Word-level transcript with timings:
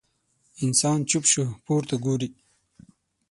انسان 0.65 0.99
چوپ 1.09 1.23
شو، 1.31 1.43
پورته 1.65 1.95
ګوري. 2.03 2.29